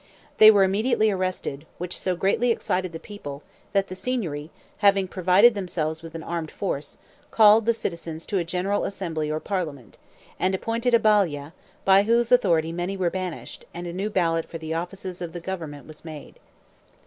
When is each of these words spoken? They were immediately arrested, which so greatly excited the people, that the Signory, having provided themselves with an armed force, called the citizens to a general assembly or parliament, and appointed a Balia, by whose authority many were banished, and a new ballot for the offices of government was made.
They 0.39 0.49
were 0.49 0.63
immediately 0.63 1.11
arrested, 1.11 1.67
which 1.77 1.95
so 1.95 2.15
greatly 2.15 2.49
excited 2.49 2.91
the 2.91 2.99
people, 2.99 3.43
that 3.71 3.87
the 3.87 3.93
Signory, 3.93 4.49
having 4.77 5.07
provided 5.07 5.53
themselves 5.53 6.01
with 6.01 6.15
an 6.15 6.23
armed 6.23 6.49
force, 6.49 6.97
called 7.29 7.67
the 7.67 7.71
citizens 7.73 8.25
to 8.25 8.39
a 8.39 8.43
general 8.43 8.83
assembly 8.85 9.29
or 9.29 9.39
parliament, 9.39 9.99
and 10.39 10.55
appointed 10.55 10.95
a 10.95 10.99
Balia, 10.99 11.53
by 11.85 12.01
whose 12.01 12.31
authority 12.31 12.71
many 12.71 12.97
were 12.97 13.11
banished, 13.11 13.65
and 13.75 13.85
a 13.85 13.93
new 13.93 14.09
ballot 14.09 14.47
for 14.47 14.57
the 14.57 14.73
offices 14.73 15.21
of 15.21 15.39
government 15.43 15.85
was 15.85 16.03
made. 16.03 16.39